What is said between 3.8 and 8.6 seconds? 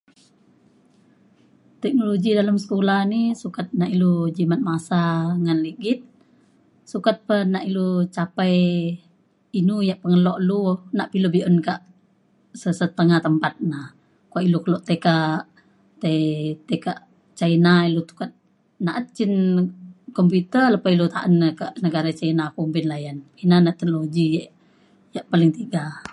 ilu jimat masa ngan ligit sukat pa nak ilu capai